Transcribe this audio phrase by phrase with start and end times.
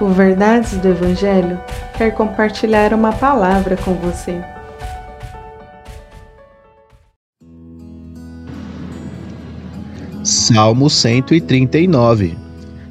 [0.00, 1.60] O Verdades do Evangelho
[1.98, 4.40] quer compartilhar uma palavra com você.
[10.24, 12.34] Salmo 139,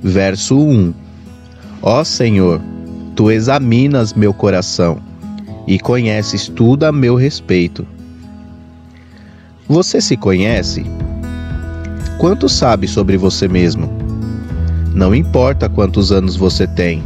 [0.04, 0.94] verso 1
[1.82, 2.62] Ó Senhor,
[3.16, 5.02] tu examinas meu coração
[5.66, 7.88] e conheces tudo a meu respeito.
[9.68, 10.86] Você se conhece?
[12.20, 13.99] Quanto sabe sobre você mesmo?
[14.94, 17.04] Não importa quantos anos você tem,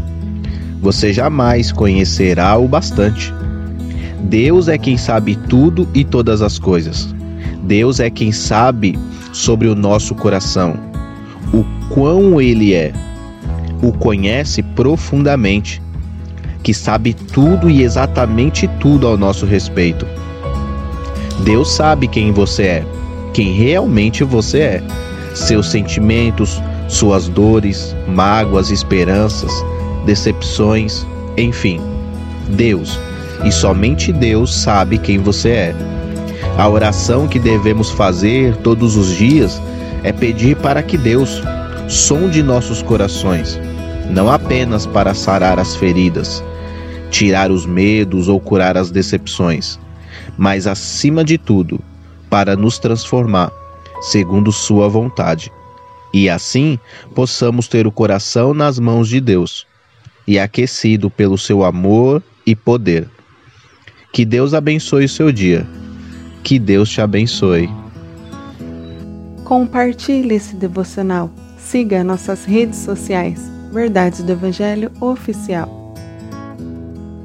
[0.82, 3.34] você jamais conhecerá o bastante.
[4.20, 7.14] Deus é quem sabe tudo e todas as coisas.
[7.64, 8.98] Deus é quem sabe
[9.32, 10.76] sobre o nosso coração,
[11.54, 12.94] o quão ele é,
[13.82, 15.82] o conhece profundamente,
[16.62, 20.06] que sabe tudo e exatamente tudo ao nosso respeito.
[21.44, 22.86] Deus sabe quem você é,
[23.34, 24.84] quem realmente você é,
[25.34, 29.52] seus sentimentos, suas dores, mágoas, esperanças,
[30.06, 31.06] decepções,
[31.38, 31.80] enfim.
[32.50, 33.00] Deus,
[33.44, 35.76] e somente Deus sabe quem você é.
[36.58, 39.62] A oração que devemos fazer todos os dias
[40.04, 41.42] é pedir para que Deus
[41.88, 43.60] sonde nossos corações,
[44.10, 46.44] não apenas para sarar as feridas,
[47.10, 49.80] tirar os medos ou curar as decepções,
[50.38, 51.80] mas acima de tudo,
[52.30, 53.52] para nos transformar
[54.02, 55.52] segundo Sua vontade
[56.14, 56.80] e assim
[57.16, 59.66] possamos ter o coração nas mãos de Deus
[60.28, 63.10] e aquecido pelo seu amor e poder.
[64.14, 65.68] Que Deus abençoe o seu dia.
[66.44, 67.70] Que Deus te abençoe.
[69.44, 71.32] Compartilhe esse devocional.
[71.58, 73.42] Siga nossas redes sociais.
[73.72, 75.83] Verdades do Evangelho Oficial.